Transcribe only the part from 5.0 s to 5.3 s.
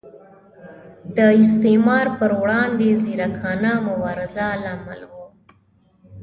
و.